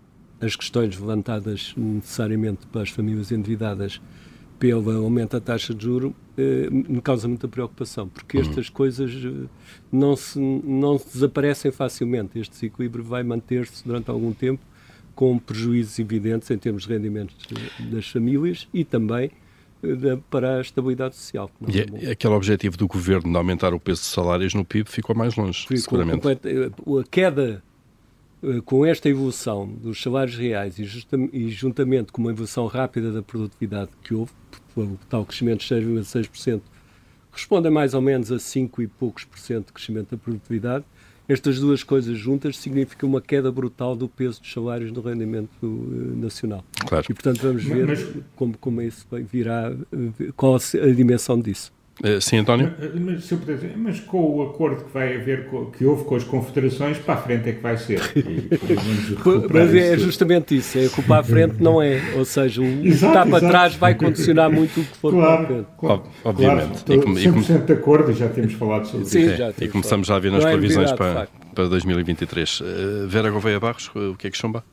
[0.45, 4.01] as questões levantadas necessariamente para as famílias endividadas
[4.59, 8.45] pelo aumento da taxa de juro, eh, me causa muita preocupação, porque uhum.
[8.49, 9.49] estas coisas eh,
[9.91, 12.39] não, se, não se desaparecem facilmente.
[12.39, 14.63] Este desequilíbrio vai manter-se durante algum tempo,
[15.15, 17.37] com prejuízos evidentes em termos de rendimentos
[17.91, 19.31] das famílias e também
[19.83, 21.51] eh, para a estabilidade social.
[21.69, 25.17] E é, aquele objetivo do governo de aumentar o peso de salários no PIB ficou
[25.17, 26.27] mais longe, ficou seguramente.
[26.27, 27.63] A queda
[28.65, 30.87] com esta evolução dos salários reais e,
[31.33, 34.33] e juntamente com uma evolução rápida da produtividade que houve,
[34.77, 36.61] o tal crescimento de 6,6%,
[37.31, 40.85] corresponde a mais ou menos a 5 e poucos por cento de crescimento da produtividade.
[41.27, 46.17] Estas duas coisas juntas significam uma queda brutal do peso dos salários no rendimento uh,
[46.17, 46.63] nacional.
[46.87, 47.07] Claro.
[47.09, 48.07] E, portanto, vamos ver Mas...
[48.37, 51.73] como, como isso virá, uh, qual a dimensão disso.
[52.03, 52.73] Uh, sim, António?
[53.01, 56.17] Mas, se eu puder dizer, mas com o acordo que vai haver, que houve com
[56.17, 58.01] as confederações, para a frente é que vai ser.
[58.25, 62.01] E, mas é justamente isso, é que o para a frente não é.
[62.17, 65.43] Ou seja, o que está para trás vai condicionar muito o que for claro, para
[65.43, 65.67] a frente.
[65.79, 66.85] Claro, Obviamente.
[66.85, 69.43] Claro, e, 100% de acordo, já temos falado sobre sim, isso.
[69.43, 72.61] É, e começamos já a ver nas é previsões para, para 2023.
[72.61, 74.65] Uh, eh, Vera Gouveia Barros, o que é que chumba?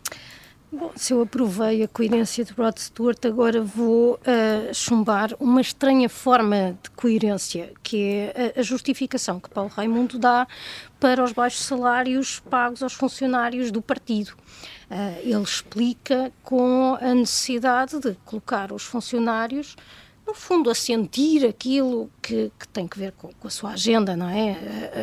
[0.73, 6.07] Bom, se eu aprovei a coerência de Rod Stewart, agora vou uh, chumbar uma estranha
[6.07, 10.47] forma de coerência, que é a, a justificação que Paulo Raimundo dá
[10.97, 14.29] para os baixos salários pagos aos funcionários do partido.
[14.89, 19.75] Uh, ele explica com a necessidade de colocar os funcionários
[20.25, 24.15] no fundo, a sentir aquilo que, que tem que ver com, com, a sua agenda,
[24.15, 24.57] não é?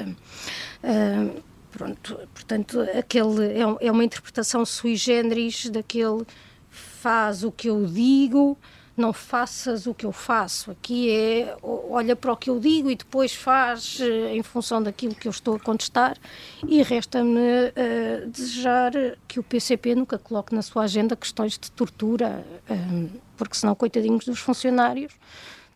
[0.07, 6.24] Uh, uh, Pronto, portanto, aquele é, é uma interpretação sui generis daquele
[6.70, 8.57] faz o que eu digo,
[8.96, 10.70] não faças o que eu faço.
[10.72, 15.14] Aqui é olha para o que eu digo e depois faz uh, em função daquilo
[15.14, 16.16] que eu estou a contestar.
[16.66, 18.92] E resta-me uh, desejar
[19.26, 24.24] que o PCP nunca coloque na sua agenda questões de tortura, uh, porque senão, coitadinhos
[24.24, 25.12] dos funcionários,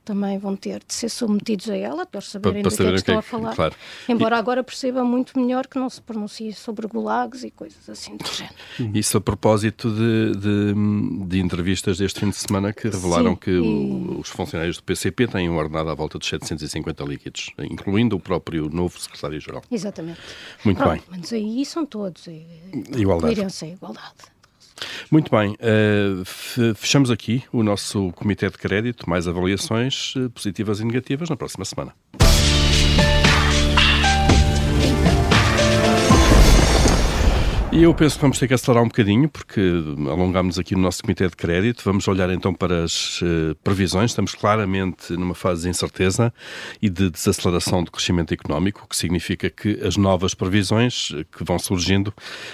[0.04, 2.92] também vão ter de ser submetidos a ela, para saberem para, para do que é
[2.92, 3.54] que estou a falar.
[3.54, 3.74] Claro.
[4.08, 4.38] Embora e...
[4.38, 8.54] agora perceba muito melhor que não se pronuncie sobre gulags e coisas assim do género.
[8.94, 13.50] Isso a propósito de, de, de entrevistas deste fim de semana que revelaram Sim, que
[13.52, 18.20] o, os funcionários do PCP têm um ordenado à volta de 750 líquidos, incluindo o
[18.20, 19.62] próprio novo secretário-geral.
[19.70, 20.20] Exatamente.
[20.64, 21.20] Muito Pronto, bem.
[21.20, 22.26] Mas aí são todos.
[22.28, 22.42] É,
[22.96, 23.34] igualdade.
[23.34, 24.32] Coerência, igualdade.
[25.10, 30.84] Muito bem, uh, fechamos aqui o nosso Comitê de Crédito, mais avaliações uh, positivas e
[30.84, 31.94] negativas na próxima semana.
[37.74, 39.58] E eu penso que vamos ter que acelerar um bocadinho, porque
[40.10, 41.82] alongámos aqui no nosso Comitê de Crédito.
[41.82, 44.10] Vamos olhar então para as uh, previsões.
[44.10, 46.34] Estamos claramente numa fase de incerteza
[46.82, 51.42] e de desaceleração do crescimento económico, o que significa que as novas previsões eh, que
[51.44, 52.08] vão surgindo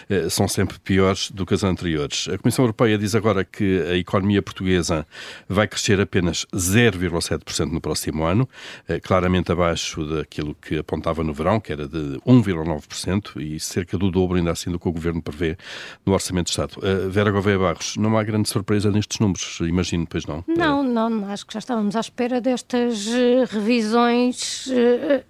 [0.09, 2.28] uh, são sempre piores do que as anteriores.
[2.33, 5.04] A Comissão Europeia diz agora que a economia portuguesa
[5.48, 8.48] vai crescer apenas 0,7% no próximo ano,
[8.88, 14.12] uh, claramente abaixo daquilo que apontava no verão, que era de 1,9%, e cerca do
[14.12, 15.57] dobro ainda assim do que o Governo Governo prevê
[16.05, 16.77] no Orçamento de Estado.
[16.79, 20.44] Uh, Vera Gouveia Barros, não há grande surpresa nestes números, imagino, pois não?
[20.47, 25.25] Não, não, acho que já estávamos à espera destas uh, revisões uh,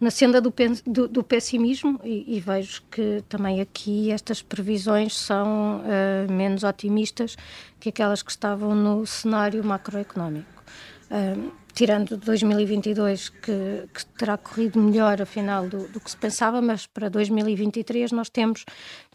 [0.00, 0.52] na senda do,
[0.84, 5.80] do, do pessimismo e, e, vejo que também aqui estas previsões são
[6.28, 7.36] menos otimistas
[7.78, 10.64] que aquelas que estavam no cenário macroeconómico.
[11.08, 16.86] Uh, tirando 2022, que, que, terá corrido melhor, afinal, do, do, que se pensava, mas
[16.86, 18.64] para 2023 nós temos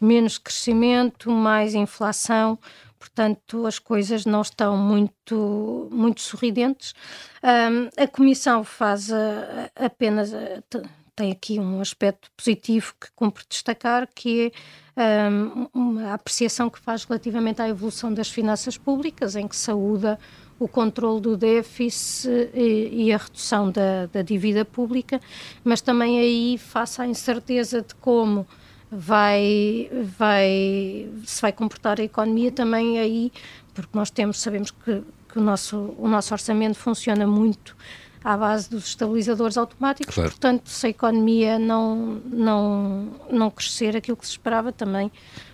[0.00, 2.58] menos crescimento, mais inflação,
[2.98, 6.94] portanto as coisas não estão muito, muito sorridentes.
[7.42, 10.34] Um, a Comissão faz a, a, apenas.
[10.34, 10.62] A,
[11.14, 14.52] tem aqui um aspecto positivo que cumpre destacar, que
[14.96, 15.28] é
[15.74, 20.16] um, a apreciação que faz relativamente à evolução das finanças públicas, em que saúda
[20.58, 25.20] o controle do déficit e, e a redução da, da, dívida pública,
[25.62, 28.46] mas também aí, face à incerteza de como
[28.90, 33.32] vai, vai, se vai comportar a economia, também aí,
[33.72, 37.76] porque nós temos, sabemos que, que o, nosso, o nosso orçamento funciona muito
[38.24, 40.30] à base dos estabilizadores automáticos, claro.
[40.30, 45.12] portanto, se a economia não, não, não crescer aquilo que se esperava, também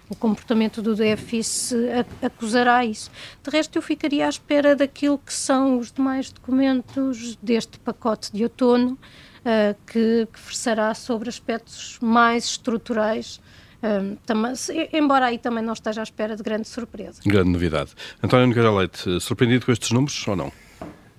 [0.09, 1.77] o comportamento do déficit
[2.23, 3.11] acusará isso.
[3.43, 8.43] De resto, eu ficaria à espera daquilo que são os demais documentos deste pacote de
[8.43, 13.41] outono, uh, que, que versará sobre aspectos mais estruturais
[13.85, 14.55] um, também,
[14.95, 17.21] embora aí também não esteja à espera de grande surpresa.
[17.27, 17.91] Grande novidade.
[18.23, 20.51] António Nogueira Leite, surpreendido com estes números ou não?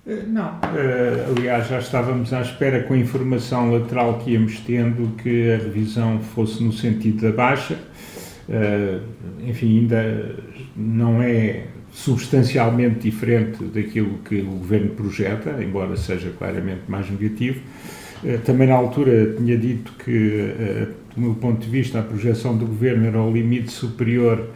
[0.08, 5.16] Eh, não, uh, aliás, já estávamos à espera com a informação lateral que íamos tendo
[5.16, 7.78] que a revisão fosse no sentido da baixa.
[8.48, 9.02] Uh,
[9.44, 10.36] enfim, ainda
[10.76, 17.60] não é substancialmente diferente daquilo que o governo projeta, embora seja claramente mais negativo.
[18.24, 20.54] Uh, também na altura tinha dito que,
[21.16, 24.50] do meu ponto de vista, a projeção do governo era o limite superior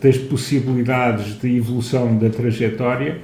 [0.00, 3.18] das possibilidades de evolução da trajetória.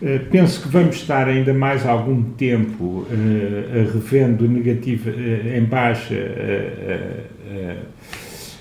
[0.00, 3.06] Eh, penso que vamos estar ainda mais algum tempo
[3.92, 6.14] revendo negativo, uh, em baixa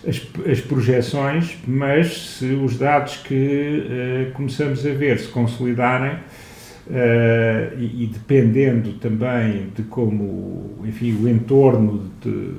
[0.08, 6.18] as, as, projeções, mas se os dados que começamos a ver se consolidarem
[7.78, 12.52] e, e, dependendo também de como enfim, o entorno de,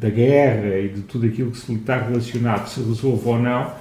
[0.00, 3.72] da guerra e de tudo aquilo que se lhe está relacionado se resolve ou não,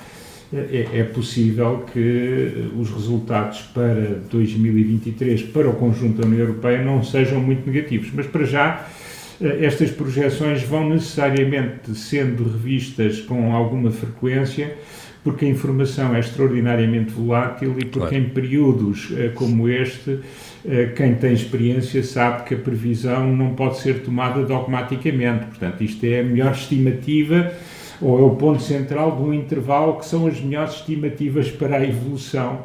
[0.53, 7.03] é, é, possível que os resultados para 2023 para o conjunto da União Europeia não
[7.03, 8.11] sejam muito negativos.
[8.13, 9.02] Mas para já eh,
[9.41, 14.75] estas projeções vão necessariamente sendo revistas com alguma frequência,
[15.23, 18.15] porque a informação é extraordinariamente volátil e porque claro.
[18.15, 20.19] em períodos eh, como este,
[20.65, 25.45] eh, quem tem experiência sabe que a previsão não pode ser tomada dogmaticamente.
[25.45, 27.53] Portanto, isto é a melhor estimativa
[28.01, 31.83] ou é o ponto central de um intervalo que são as melhores estimativas para a
[31.87, 32.63] evolução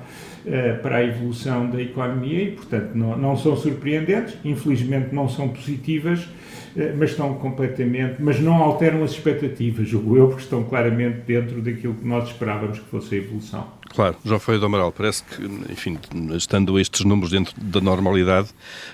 [0.50, 5.48] eh, para a evolução da economia e, portanto, não, não são surpreendentes, infelizmente não são
[5.48, 6.37] positivas, eh,
[6.96, 11.94] mas estão completamente, mas não alteram as expectativas, julgo eu, porque estão claramente dentro daquilo
[11.94, 13.68] que nós esperávamos que fosse a evolução.
[13.94, 15.98] Claro, João Feio do Amaral, parece que, enfim,
[16.36, 18.48] estando estes números dentro da normalidade,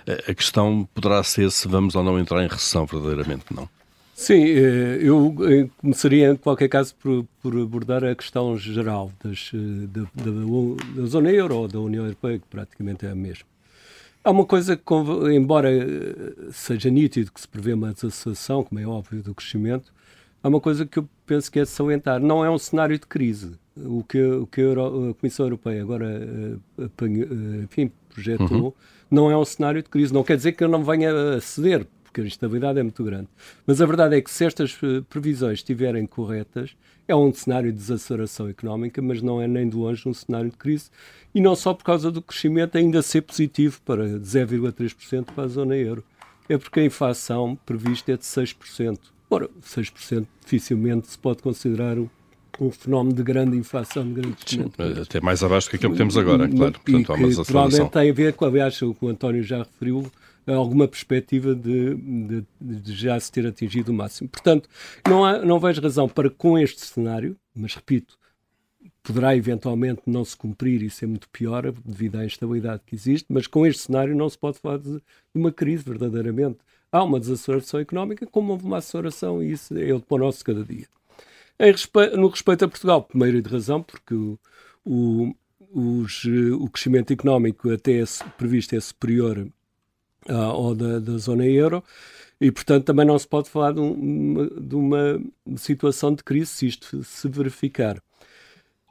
[0.06, 3.68] eh, a questão poderá ser se vamos ou não entrar em recessão verdadeiramente, não?
[4.14, 9.50] Sim, eh, eu eh, começaria em qualquer caso por, por abordar a questão geral das,
[9.52, 13.44] eh, da, da, da, zona euro ou da União Europeia, que praticamente é a mesma.
[14.24, 14.94] Há uma coisa que,
[15.34, 15.68] embora
[16.50, 19.92] seja nítido que se prevê uma desaceleração, como é óbvio, do crescimento,
[20.42, 22.20] há uma coisa que eu penso que é de salientar.
[22.20, 23.52] Não é um cenário de crise.
[23.76, 26.58] O que, o que a, Euro, a Comissão Europeia agora
[27.64, 28.72] enfim, projetou uhum.
[29.10, 30.14] não é um cenário de crise.
[30.14, 33.26] Não quer dizer que eu não venha a ceder, porque a instabilidade é muito grande.
[33.66, 36.76] Mas a verdade é que se estas eh, previsões estiverem corretas,
[37.08, 40.56] é um cenário de desaceleração económica, mas não é nem de longe um cenário de
[40.56, 40.90] crise,
[41.34, 45.76] e não só por causa do crescimento ainda ser positivo para 0,3% para a zona
[45.76, 46.04] euro.
[46.48, 48.98] É porque a inflação prevista é de 6%.
[49.28, 52.08] Ora, 6% dificilmente se pode considerar um,
[52.60, 54.74] um fenómeno de grande inflação, de grande crescimento.
[55.02, 56.72] Até mais abaixo do que aquilo que temos agora, claro.
[56.74, 57.44] Portanto, há uma desaceleração.
[57.44, 60.10] Provavelmente tem a ver com, aliás, o que o António já referiu,
[60.52, 64.28] alguma perspectiva de, de, de, já se ter atingido o máximo.
[64.28, 64.68] Portanto,
[65.08, 68.18] não, há, não vejo razão para, com este cenário, mas repito,
[69.02, 73.46] poderá eventualmente não se cumprir e ser muito pior devido à instabilidade que existe, mas
[73.46, 75.02] com este cenário não se pode falar de, de
[75.34, 76.58] uma crise verdadeiramente.
[76.90, 80.64] Há uma desaceleração económica, como houve uma aceleração, e isso é o pão nosso cada
[80.64, 80.86] dia.
[81.58, 82.16] Respe...
[82.16, 84.38] no respeito a Portugal, primeiro de razão, porque o,
[84.84, 85.34] o,
[85.72, 88.02] os, o crescimento económico até
[88.38, 89.48] previsto é superior
[90.28, 91.82] uh, ou da, da, zona euro,
[92.40, 95.20] e portanto também não se pode falar de, um, de uma
[95.56, 98.00] situação de crise se isto se verificar.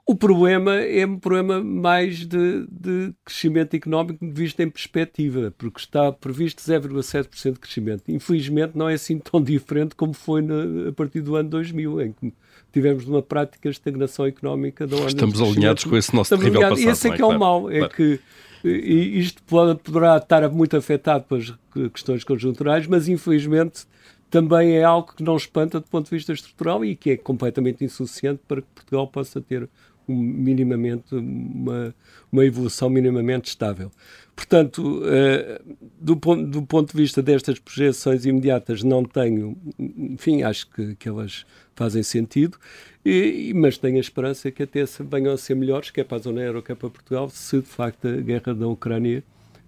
[0.06, 6.12] O problema é um problema mais de, de, crescimento económico visto em perspectiva, porque está
[6.12, 8.04] previsto 0,7% de crescimento.
[8.10, 12.12] Infelizmente não é assim tão diferente como foi na, a partir do ano 2000, em
[12.12, 12.34] que
[12.74, 16.90] tivemos uma prática estagnação económica do ano Estamos alinhados com esse nosso terrível passado.
[16.90, 17.94] Esse é que é, é o mal, é claro.
[17.96, 18.20] que
[18.64, 21.54] e isto pode, poderá estar muito afetado pelas
[21.92, 23.86] questões conjunturais, mas infelizmente
[24.30, 27.84] também é algo que não espanta do ponto de vista estrutural e que é completamente
[27.84, 29.70] insuficiente para que Portugal possa ter
[30.08, 31.94] um, minimamente uma,
[32.32, 33.92] uma evolução minimamente estável.
[34.36, 40.68] Portanto, uh, do, ponto, do ponto de vista destas projeções imediatas, não tenho, enfim, acho
[40.72, 41.46] que, que elas
[41.76, 42.58] fazem sentido.
[43.06, 46.42] E, mas tenho a esperança que até venham a ser melhores, quer para a zona
[46.42, 49.24] euro, quer para Portugal, se de facto a guerra da Ucrânia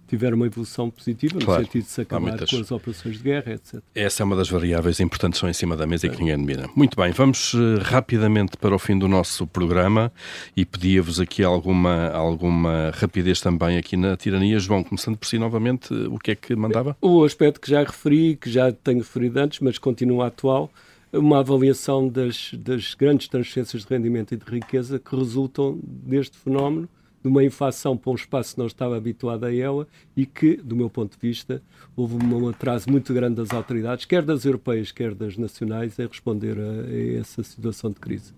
[0.06, 2.50] tiver uma evolução positiva, claro, no sentido de se acabar muitas...
[2.50, 3.80] com as operações de guerra, etc.
[3.94, 6.10] Essa é uma das variáveis importantes são em cima da mesa é.
[6.10, 6.68] e que ninguém domina.
[6.74, 10.12] Muito bem, vamos uh, rapidamente para o fim do nosso programa
[10.56, 14.58] e pedia-vos aqui alguma, alguma rapidez também aqui na tirania.
[14.58, 16.96] João, começando por si novamente, o que é que mandava?
[17.00, 20.70] O aspecto que já referi, que já tenho referido antes, mas continua atual,
[21.16, 26.88] uma avaliação das, das grandes transferências de rendimento e de riqueza que resultam deste fenómeno
[27.22, 29.86] de uma inflação para um espaço que não estava habituado a ela
[30.16, 31.60] e que, do meu ponto de vista,
[31.96, 36.56] houve um atraso muito grande das autoridades, quer das europeias, quer das nacionais, em responder
[36.56, 38.32] a, a essa situação de crise.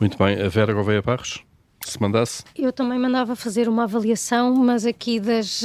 [0.00, 0.40] Muito bem.
[0.40, 1.44] A Vera Gouveia Barros?
[1.84, 2.44] se mandasse?
[2.56, 5.62] Eu também mandava fazer uma avaliação, mas aqui das,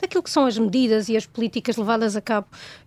[0.00, 2.46] daquilo que são as medidas e as políticas levadas a cabo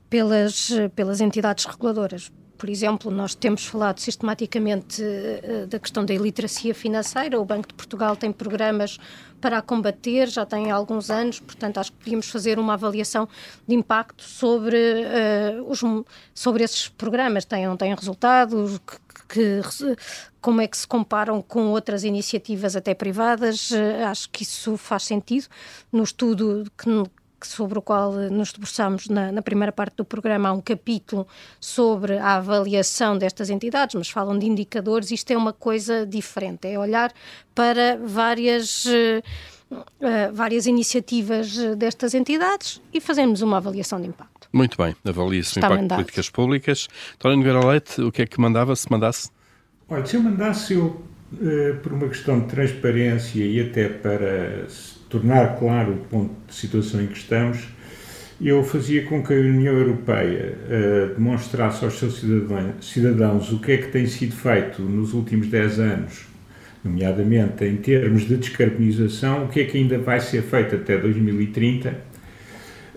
[0.09, 2.31] pelas, pelas entidades reguladoras.
[2.65, 7.39] Por exemplo, nós temos falado sistematicamente uh, da questão da iliteracia financeira.
[7.39, 8.97] O Banco de Portugal tem programas
[9.39, 13.29] para a combater, já tem alguns anos, portanto, acho que podíamos fazer uma avaliação
[13.67, 15.79] de impacto sobre, uh, os,
[16.33, 17.45] sobre esses programas.
[17.45, 18.81] Têm, têm resultados?
[19.29, 19.95] Que, que,
[20.41, 23.69] como é que se comparam com outras iniciativas até privadas?
[23.69, 25.45] Uh, acho que isso faz sentido.
[25.91, 26.89] No estudo que
[27.47, 31.27] sobre o qual nos debruçamos na, na, primeira parte do programa, há um capítulo
[31.59, 35.11] sobre a avaliação destas entidades, mas falam de indicadores.
[35.11, 37.11] Isto é uma coisa diferente, é olhar
[37.53, 38.85] para várias.
[38.85, 39.21] Uh,
[40.31, 44.47] várias iniciativas destas entidades e fazermos uma avaliação de impacto.
[44.53, 45.97] Muito bem, avalia-se o impacto mandado.
[45.97, 46.87] de políticas públicas.
[47.15, 49.31] António Nogueira Leite, o que é que mandava, se mandasse?
[49.89, 54.67] Olha, se eu mandasse, eu, uh, por uma questão de transparência e até para
[55.09, 57.67] tornar claro o ponto de situação em que estamos,
[58.41, 62.21] eu fazia com que a União Europeia uh, demonstrasse aos seus
[62.81, 66.25] cidadãos o que é que tem sido feito nos últimos 10 anos,
[66.83, 71.89] nomeadamente em termos de descarbonização, o que é que ainda vai ser feito até 2030,
[71.89, 71.93] uh,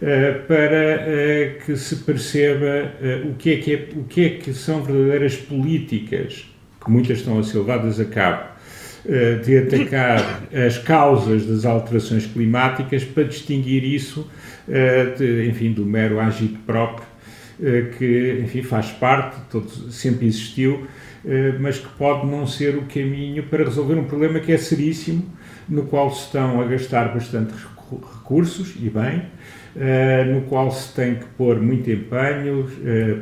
[0.00, 2.92] eh, para uh, que se perceba
[3.30, 6.52] o, que é que é, o que é que são verdadeiras políticas,
[6.84, 8.57] que muitas estão a ser levadas a cabo,
[9.42, 14.28] de atacar as causas das alterações climáticas para distinguir isso,
[14.68, 17.06] eh, de, enfim, do mero agito próprio,
[17.62, 20.86] eh, que, enfim, faz parte, todo, sempre existiu,
[21.58, 25.26] mas que pode não ser o caminho para resolver um problema que é seríssimo,
[25.68, 27.52] no qual se estão a gastar bastante
[27.90, 29.24] recursos, e bem,
[30.32, 32.70] no qual se tem que pôr muito empenho,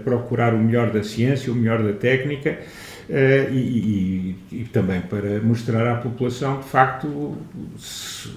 [0.04, 2.58] procurar o melhor da ciência, o melhor da técnica,
[3.08, 7.38] Uh, e, e, e, também para mostrar à população, de facto, o,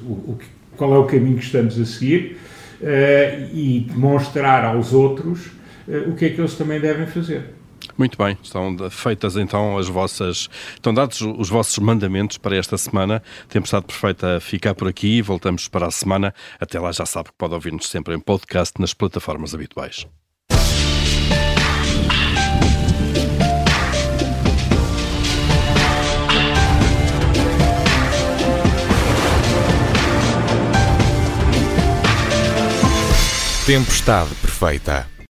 [0.05, 0.37] o,
[0.77, 2.37] qual é o caminho que estamos a seguir
[2.79, 5.47] uh, e demonstrar aos outros
[5.87, 7.55] uh, o que é que eles também devem fazer.
[7.97, 10.49] Muito bem, estão feitas então as vossas.
[10.73, 13.21] Estão dados os vossos mandamentos para esta semana.
[13.49, 15.21] Tempestade Perfeita a ficar por aqui.
[15.21, 16.33] Voltamos para a semana.
[16.59, 20.07] Até lá já sabe que pode ouvir-nos sempre em podcast nas plataformas habituais.
[33.69, 35.18] Tempestade Perfeita.